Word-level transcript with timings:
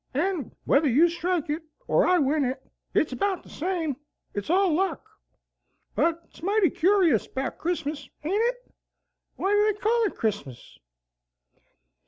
And 0.15 0.55
whether 0.63 0.87
you 0.89 1.09
strike 1.09 1.47
it 1.51 1.61
or 1.87 2.07
I 2.07 2.17
win 2.17 2.43
it, 2.43 2.59
it's 2.95 3.13
about 3.13 3.43
the 3.43 3.49
same. 3.51 3.97
It's 4.33 4.49
all 4.49 4.73
luck. 4.73 5.05
But 5.93 6.23
it's 6.25 6.41
mighty 6.41 6.71
cur'o's 6.71 7.27
about 7.27 7.59
Chrismiss, 7.59 8.09
ain't 8.23 8.33
it? 8.55 8.71
Why 9.35 9.51
do 9.53 9.63
they 9.63 9.79
call 9.79 10.03
it 10.05 10.15
Chrismiss?" 10.15 10.79